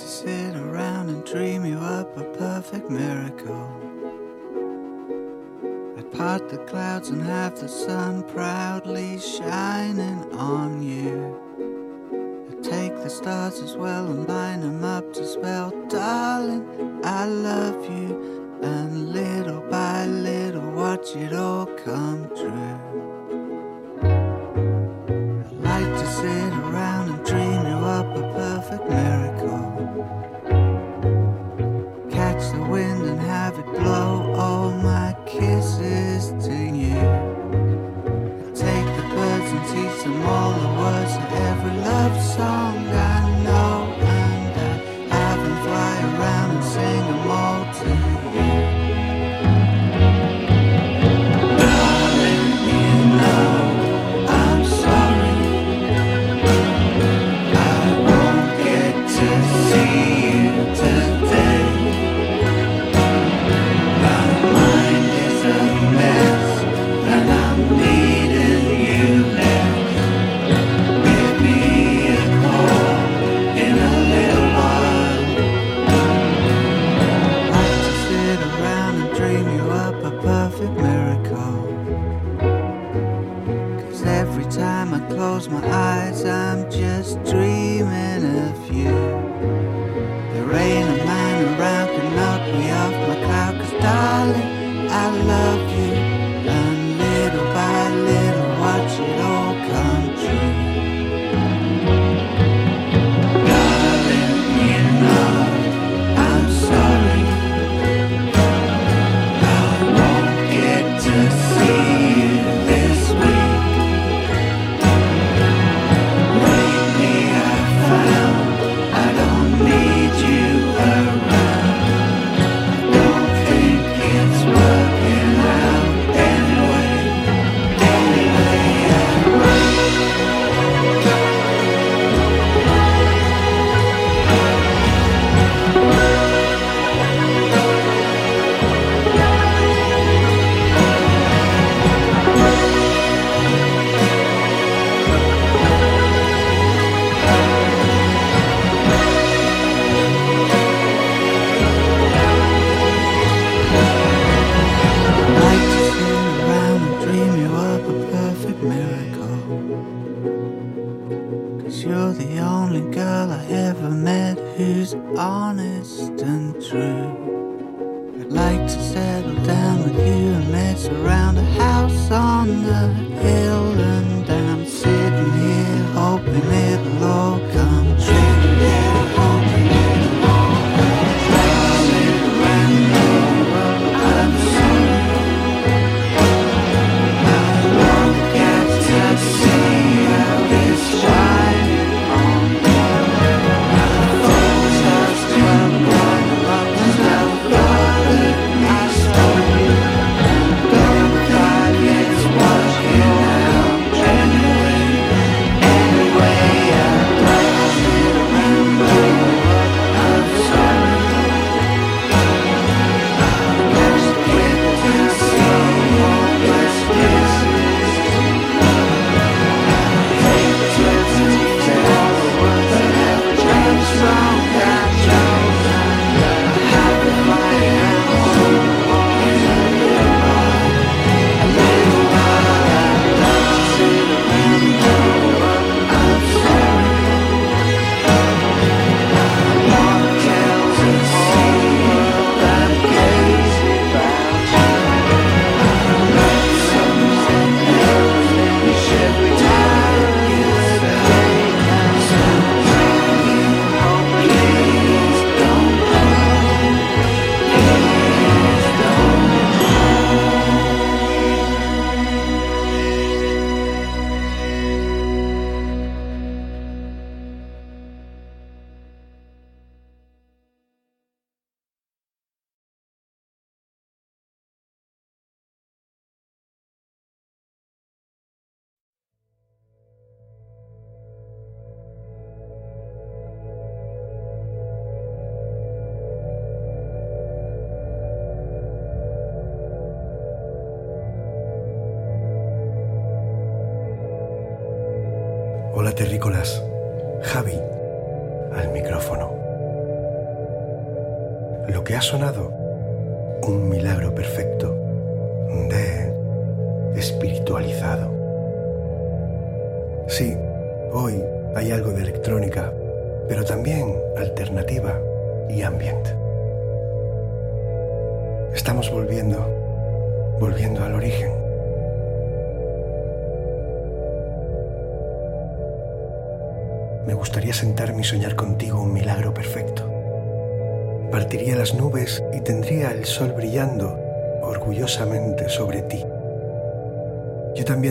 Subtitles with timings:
[0.00, 3.68] to sit around and dream you up a perfect miracle.
[5.98, 11.38] I'd part the clouds and have the sun proudly shining on you.
[12.50, 16.64] I'd take the stars as well and line them up to spell, darling,
[17.04, 18.09] I love you.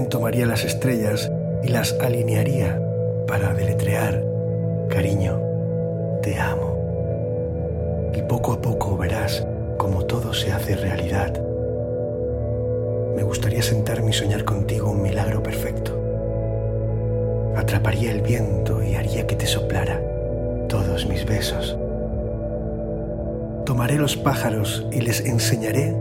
[0.07, 1.29] Tomaría las estrellas
[1.61, 2.81] y las alinearía
[3.27, 4.23] para deletrear,
[4.87, 5.39] cariño,
[6.23, 8.11] te amo.
[8.15, 9.45] Y poco a poco verás
[9.77, 11.33] cómo todo se hace realidad.
[13.15, 15.91] Me gustaría sentarme y soñar contigo un milagro perfecto.
[17.55, 20.01] Atraparía el viento y haría que te soplara
[20.69, 21.77] todos mis besos.
[23.65, 25.95] Tomaré los pájaros y les enseñaré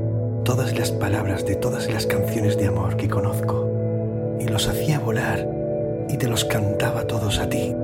[0.45, 3.68] todas las palabras de todas las canciones de amor que conozco
[4.41, 5.47] y los hacía volar
[6.09, 7.75] y te los cantaba todos a ti.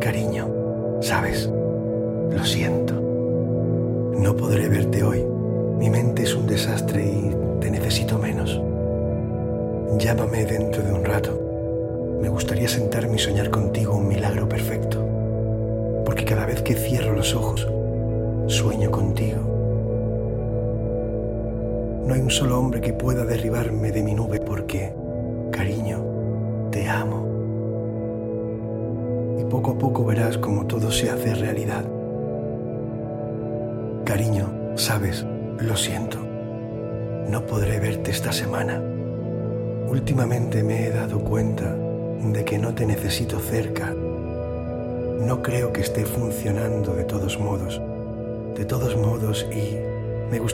[0.00, 1.48] Cariño, sabes,
[2.30, 2.94] lo siento.
[2.94, 4.85] No podré verte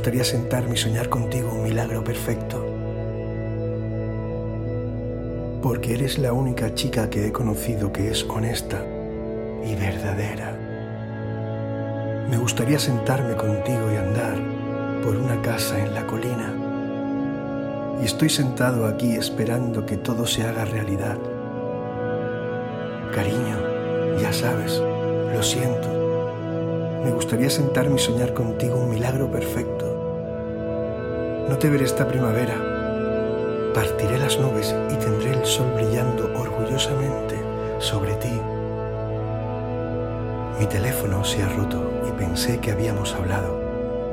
[0.03, 2.59] gustaría sentarme y soñar contigo un milagro perfecto.
[5.63, 8.85] Porque eres la única chica que he conocido que es honesta
[9.65, 10.59] y verdadera.
[12.29, 14.39] Me gustaría sentarme contigo y andar
[15.05, 16.53] por una casa en la colina.
[18.03, 21.19] Y estoy sentado aquí esperando que todo se haga realidad.
[23.15, 24.83] Cariño, ya sabes,
[25.33, 25.87] lo siento.
[27.05, 29.82] Me gustaría sentarme y soñar contigo un milagro perfecto.
[31.53, 32.55] No te veré esta primavera.
[33.75, 37.37] Partiré las nubes y tendré el sol brillando orgullosamente
[37.79, 38.41] sobre ti.
[40.59, 43.61] Mi teléfono se ha roto y pensé que habíamos hablado.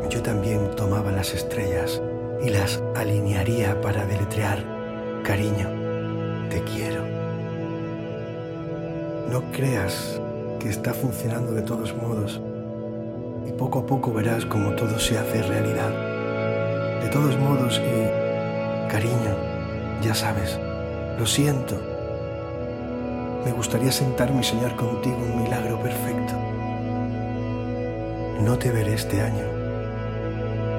[0.10, 2.02] Yo también tomaba las estrellas
[2.44, 4.62] y las alinearía para deletrear,
[5.24, 5.70] cariño,
[6.50, 7.06] te quiero.
[9.32, 10.20] No creas
[10.60, 12.42] que está funcionando de todos modos
[13.48, 16.09] y poco a poco verás cómo todo se hace realidad.
[17.02, 19.36] De todos modos y, cariño,
[20.02, 20.60] ya sabes,
[21.18, 21.76] lo siento.
[23.46, 26.34] Me gustaría sentarme y soñar contigo un milagro perfecto.
[28.42, 29.44] No te veré este año.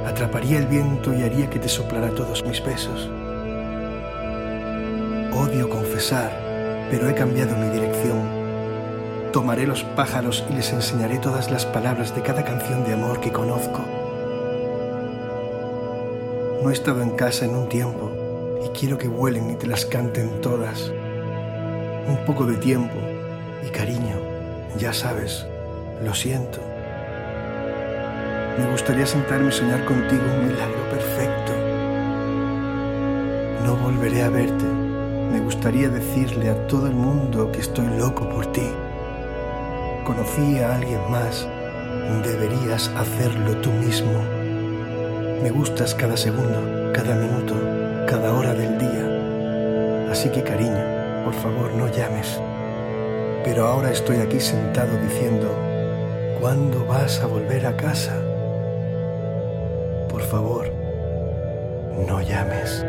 [0.06, 3.11] Atraparía el viento y haría que te soplara todos mis besos.
[5.33, 6.30] Odio confesar,
[6.90, 8.40] pero he cambiado mi dirección.
[9.33, 13.30] Tomaré los pájaros y les enseñaré todas las palabras de cada canción de amor que
[13.30, 14.00] conozco.
[16.71, 18.12] No he estado en casa en un tiempo
[18.65, 20.93] y quiero que vuelen y te las canten todas.
[22.07, 22.95] Un poco de tiempo
[23.67, 24.15] y cariño,
[24.79, 25.45] ya sabes,
[26.00, 26.61] lo siento.
[28.57, 31.53] Me gustaría sentarme y soñar contigo un milagro perfecto.
[33.65, 34.65] No volveré a verte.
[34.65, 38.71] Me gustaría decirle a todo el mundo que estoy loco por ti.
[40.05, 41.49] Conocí a alguien más.
[42.23, 44.39] Deberías hacerlo tú mismo.
[45.42, 47.54] Me gustas cada segundo, cada minuto,
[48.06, 50.11] cada hora del día.
[50.11, 52.38] Así que cariño, por favor no llames.
[53.42, 55.49] Pero ahora estoy aquí sentado diciendo,
[56.40, 58.20] ¿cuándo vas a volver a casa?
[60.11, 60.70] Por favor,
[62.06, 62.85] no llames.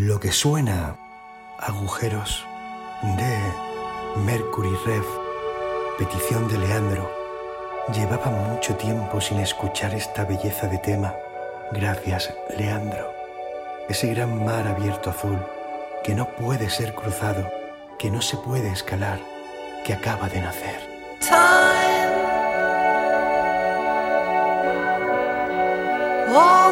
[0.00, 0.96] Lo que suena
[1.58, 2.46] agujeros
[3.02, 5.04] de Mercury Rev,
[5.98, 7.10] petición de Leandro.
[7.92, 11.16] Llevaba mucho tiempo sin escuchar esta belleza de tema.
[11.72, 13.12] Gracias, Leandro.
[13.88, 15.44] Ese gran mar abierto azul
[16.04, 17.50] que no puede ser cruzado,
[17.98, 19.18] que no se puede escalar,
[19.84, 20.78] que acaba de nacer.
[21.18, 21.58] Time.
[26.32, 26.68] All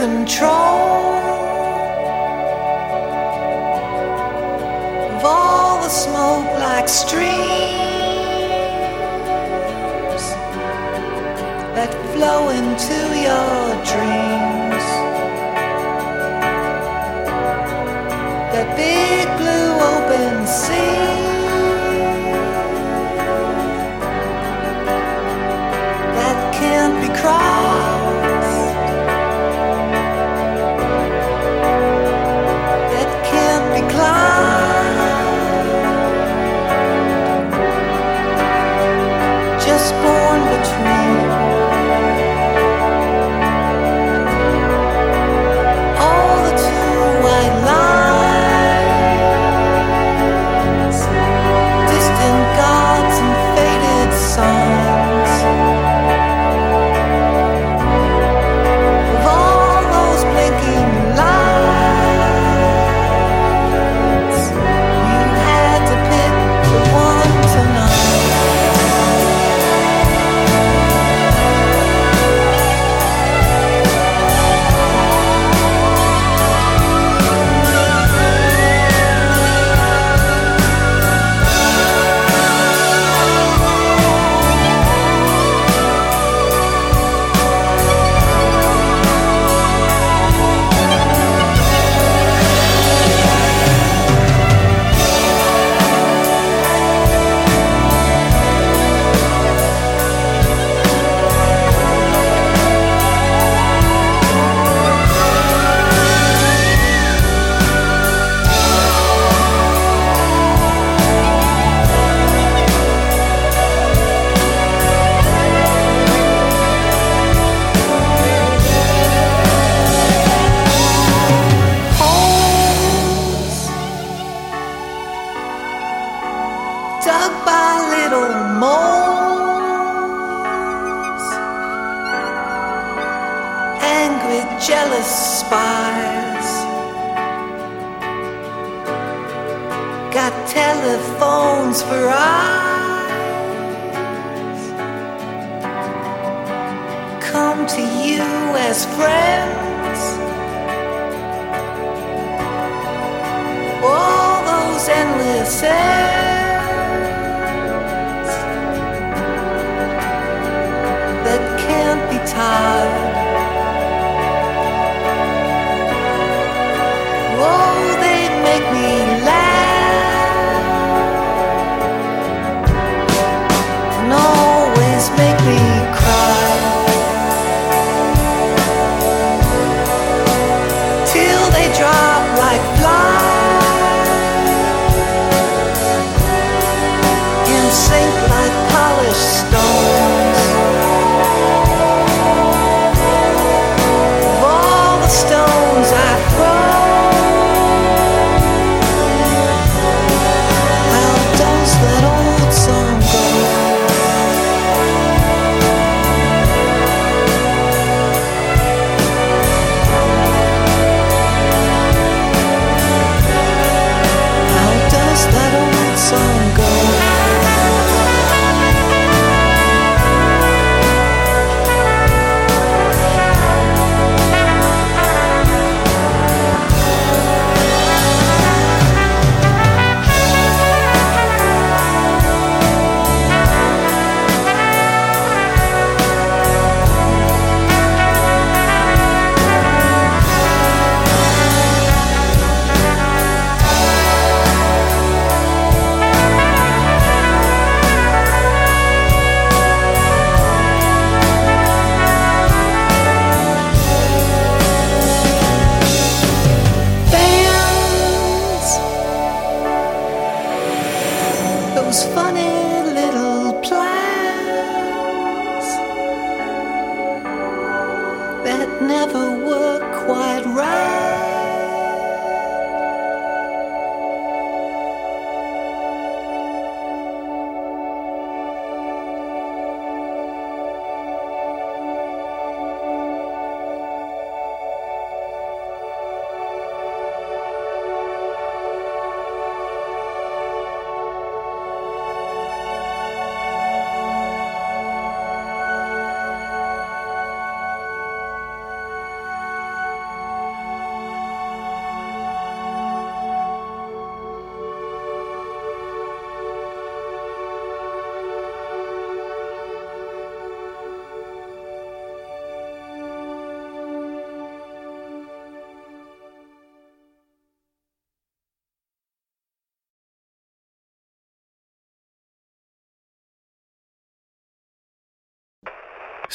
[0.00, 0.48] control
[5.14, 7.20] of all the smoke like streams
[11.76, 13.60] that flow into your
[13.92, 14.86] dreams.
[18.54, 21.09] That big blue open sea.
[39.80, 40.99] was born between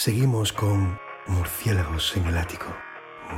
[0.05, 2.67] Seguimos con Murciélagos en el ático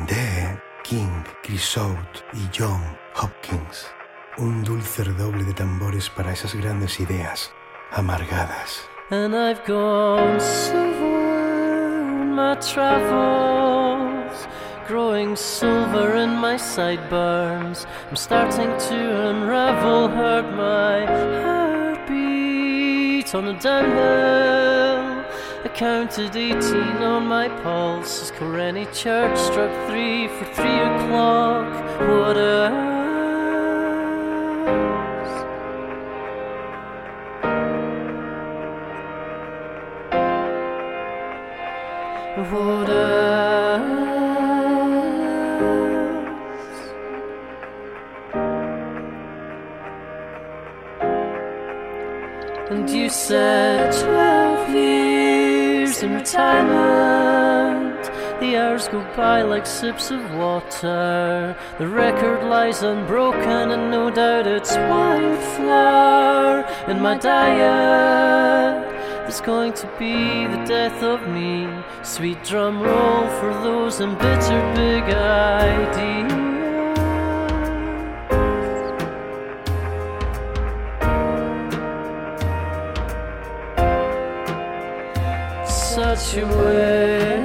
[0.05, 2.81] de King, Crisouth y John
[3.15, 3.89] Hopkins.
[4.37, 7.53] Un dulce redoble de tambores para esas grandes ideas
[7.93, 8.85] amargadas.
[9.11, 14.45] And I've gone silver in my travels,
[14.89, 17.87] growing silver in my sideburns.
[18.09, 21.05] I'm starting to unravel, hurt my
[21.95, 24.66] heartbeat on the downhill.
[25.67, 26.61] I counted 18
[27.03, 31.99] on my pulse as Coreni Church struck three for three o'clock.
[31.99, 32.96] What else?
[58.87, 61.57] Hours go by like sips of water.
[61.77, 68.89] The record lies unbroken, and no doubt it's wildflower in my diet.
[69.23, 71.67] There's going to be the death of me.
[72.03, 76.37] Sweet drum roll for those embittered big ideas.
[85.69, 87.36] Such a waste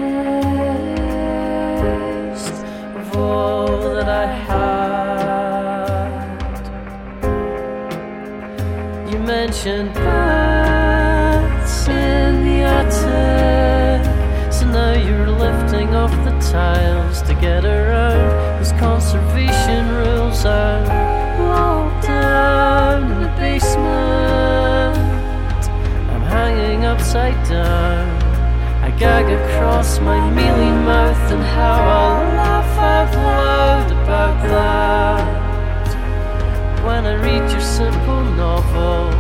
[9.65, 14.03] Mentioned bats in the attic,
[14.53, 20.83] so now you're lifting off the tiles to get around those conservation rules are
[21.47, 24.99] locked down in the basement.
[26.11, 28.21] I'm hanging upside down.
[28.83, 35.25] I gag across my mealy mouth and how I'll laugh out loud about that.
[36.85, 39.12] When I read your simple novel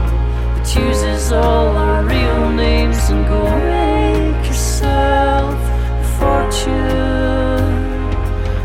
[0.74, 6.70] that uses all our real names and go make yourself a fortune.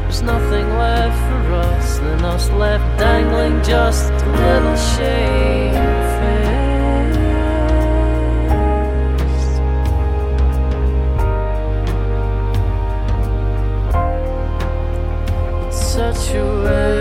[0.04, 5.98] There's nothing left for us than us left dangling just a little shame.
[15.72, 16.97] Such a waste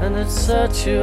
[0.03, 0.99] And it's such a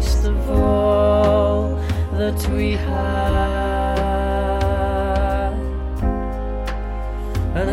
[0.00, 1.76] waste of all
[2.12, 3.69] that we have.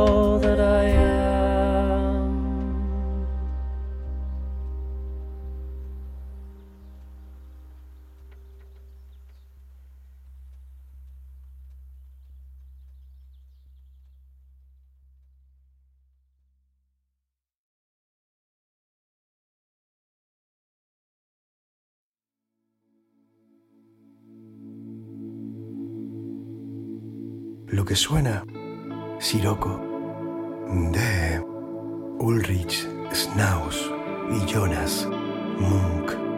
[27.94, 28.44] que suena,
[29.20, 29.80] Sirocco,
[30.90, 31.40] de
[32.18, 33.88] Ulrich Schnaus
[34.32, 35.08] y Jonas
[35.60, 36.33] Munk.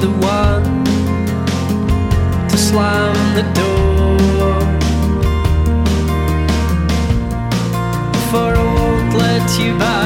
[0.00, 0.84] the one
[2.48, 4.60] to slam the door.
[8.30, 9.97] For I won't let you back.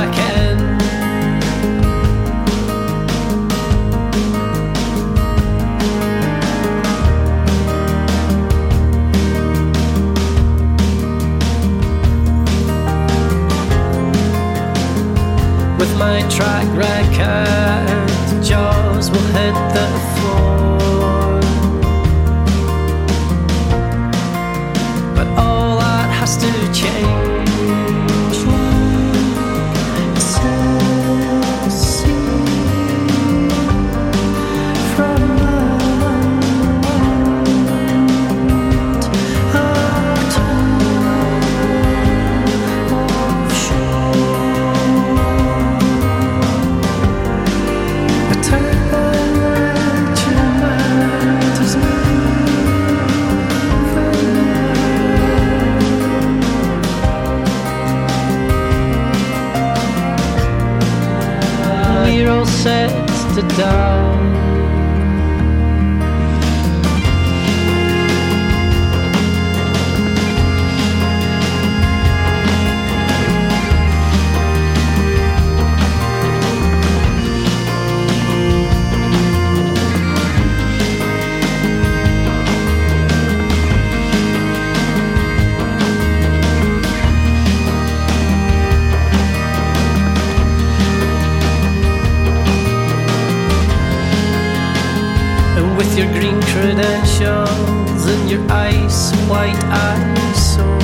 [96.02, 100.78] your green credentials and your ice white eyesore.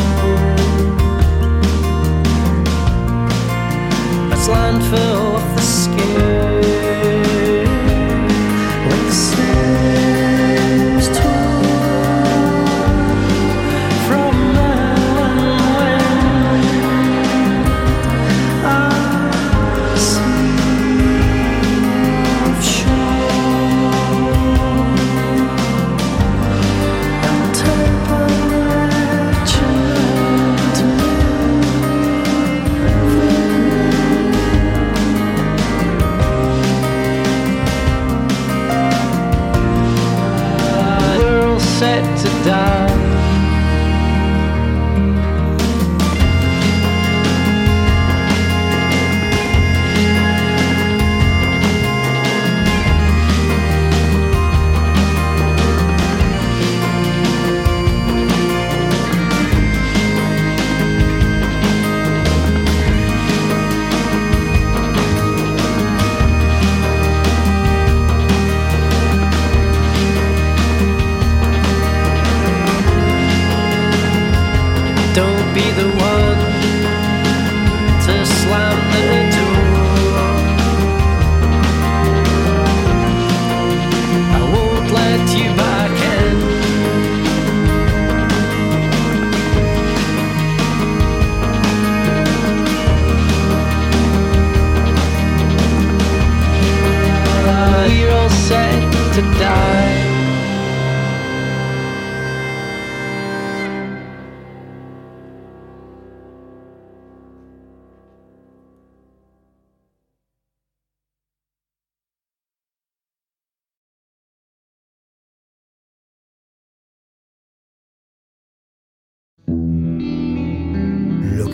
[4.29, 5.58] That's landfill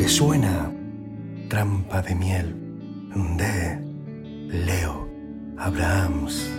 [0.08, 0.72] suena,
[1.48, 2.54] trampa de miel,
[3.36, 3.78] de
[4.48, 5.08] Leo
[5.56, 6.50] Abrahams.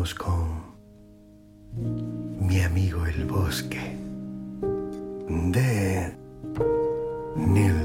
[0.00, 0.62] Con
[2.40, 3.98] mi amigo el bosque
[5.28, 6.16] de
[7.36, 7.79] Nils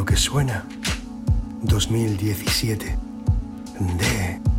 [0.00, 0.64] Lo que suena
[1.60, 2.96] 2017
[3.98, 4.49] de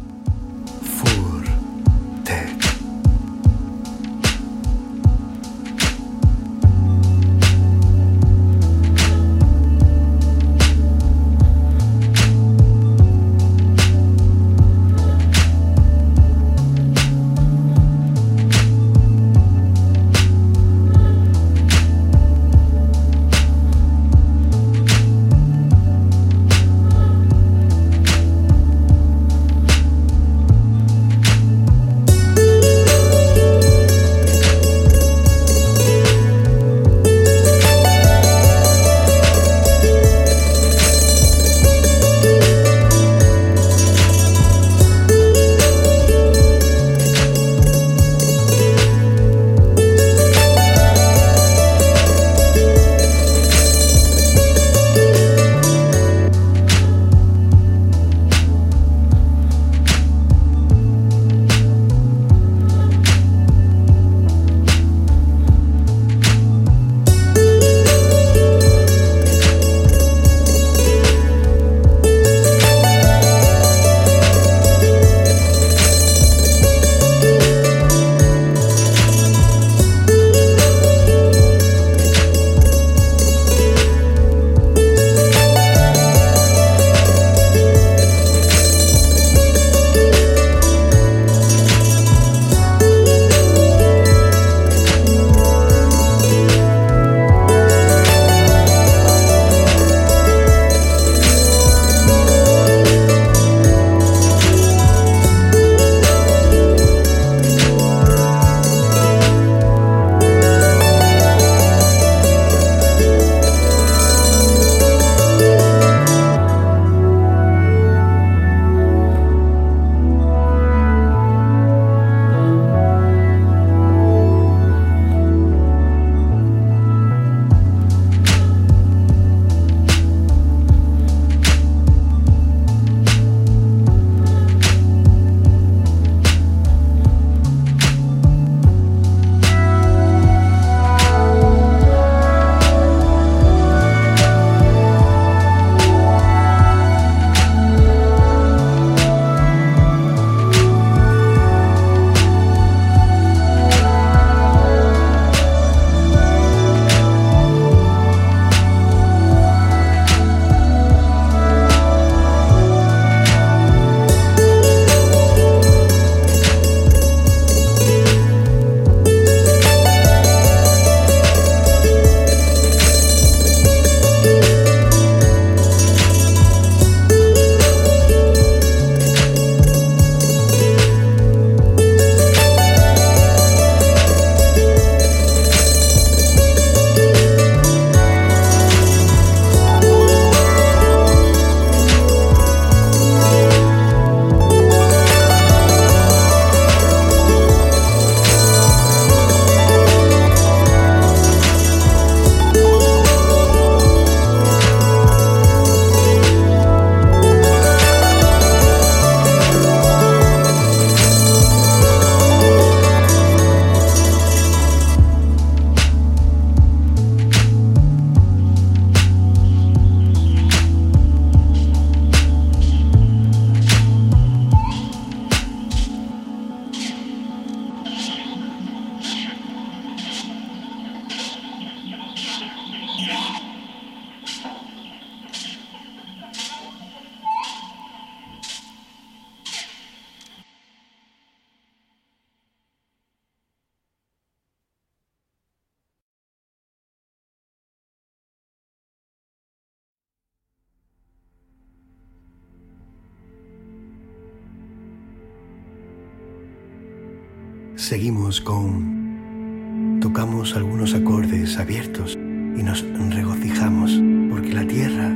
[257.82, 259.98] Seguimos con...
[260.02, 265.08] Tocamos algunos acordes abiertos y nos regocijamos porque la tierra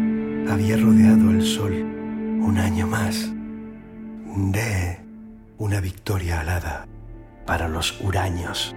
[0.52, 3.32] había rodeado el sol un año más
[4.36, 5.00] de
[5.60, 6.88] una victoria alada
[7.46, 8.76] para los huraños.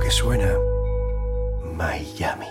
[0.00, 0.58] Que suena
[1.76, 2.46] Miami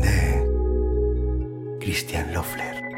[0.00, 2.91] de Christian Loeffler.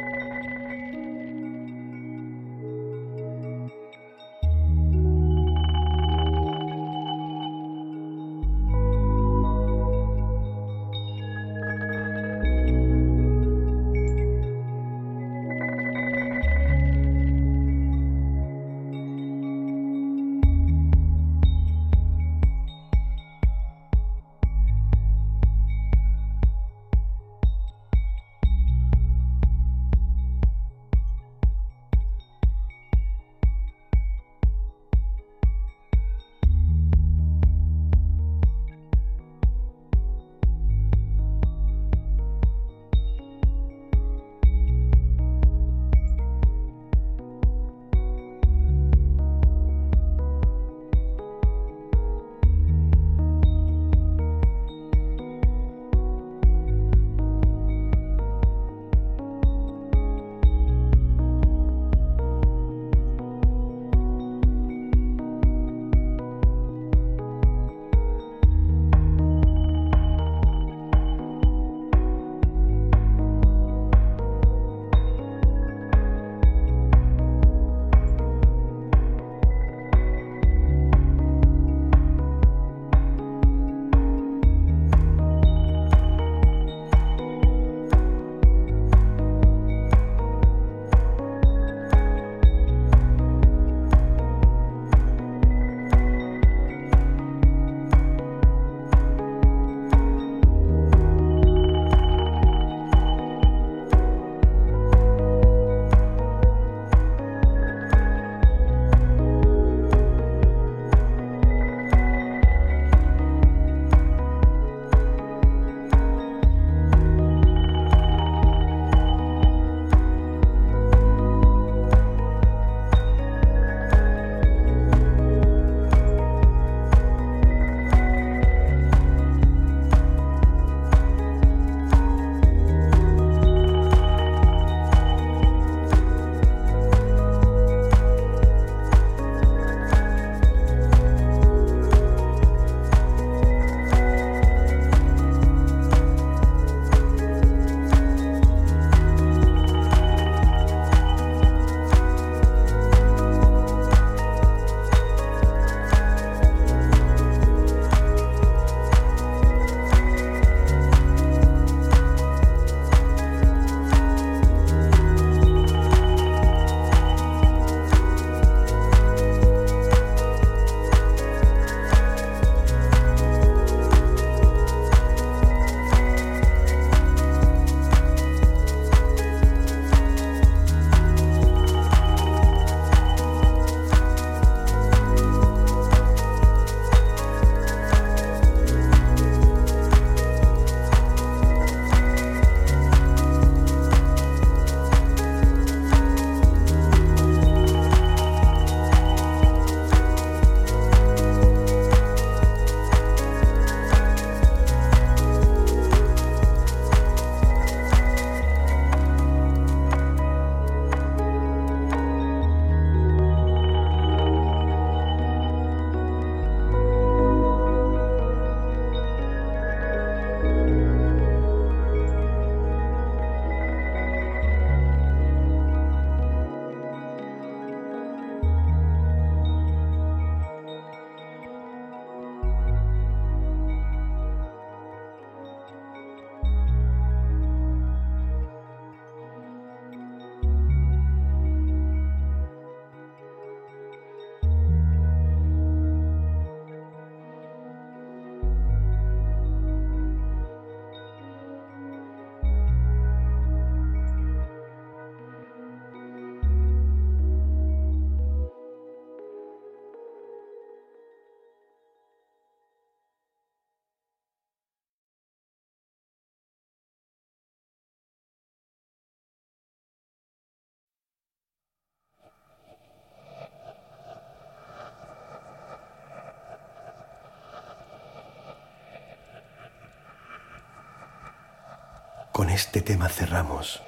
[282.44, 283.82] Con este tema cerramos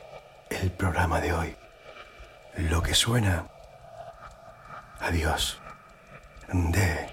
[0.48, 1.54] el programa de hoy.
[2.56, 3.44] Lo que suena.
[4.98, 5.60] Adiós.
[6.50, 7.06] De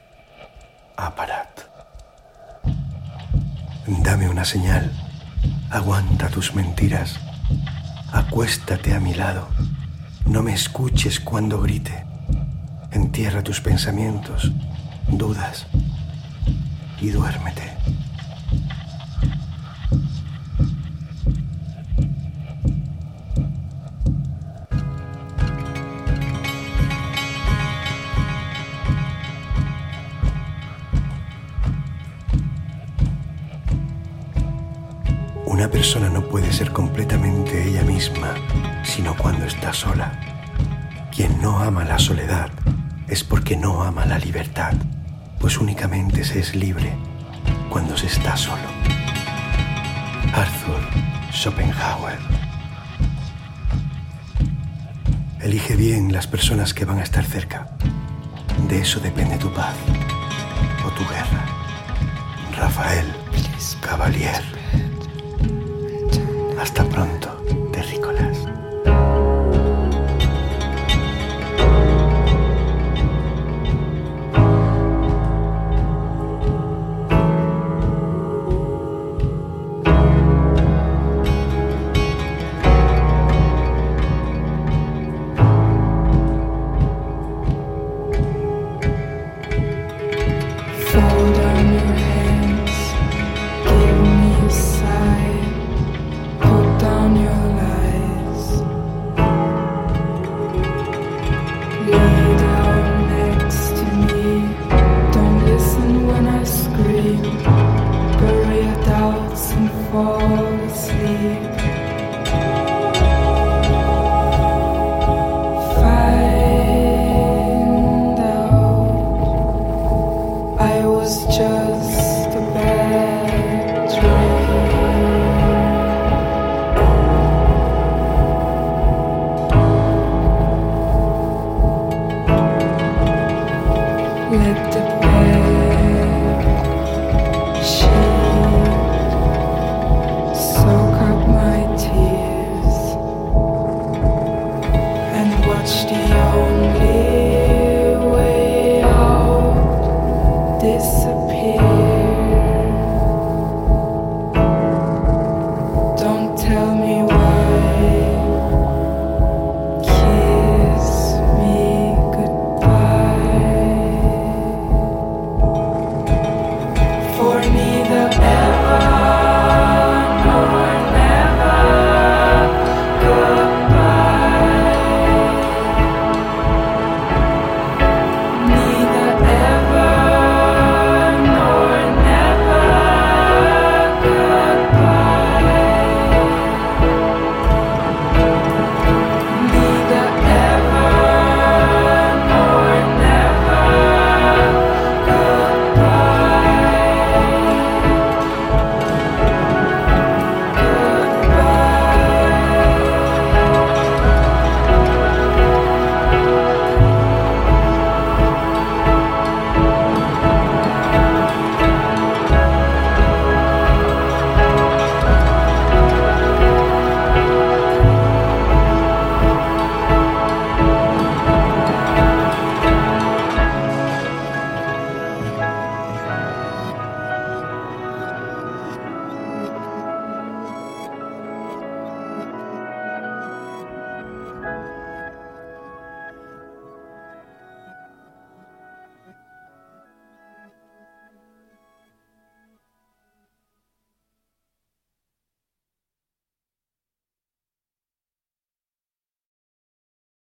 [0.95, 1.59] Aparat.
[3.85, 4.89] Dame una señal.
[5.69, 7.19] Aguanta tus mentiras.
[8.13, 9.49] Acuéstate a mi lado.
[10.25, 12.05] No me escuches cuando grite.
[12.93, 14.49] Entierra tus pensamientos,
[15.09, 15.67] dudas
[17.01, 17.82] y duérmete.
[36.73, 38.33] Completamente ella misma,
[38.83, 40.11] sino cuando está sola.
[41.15, 42.49] Quien no ama la soledad
[43.07, 44.73] es porque no ama la libertad,
[45.39, 46.93] pues únicamente se es libre
[47.69, 48.67] cuando se está solo.
[50.33, 50.81] Arthur
[51.31, 52.17] Schopenhauer.
[55.41, 57.69] Elige bien las personas que van a estar cerca.
[58.67, 59.75] De eso depende tu paz
[60.85, 61.45] o tu guerra.
[62.57, 63.05] Rafael
[63.81, 64.41] Cavalier.
[66.63, 67.12] Hasta pronto.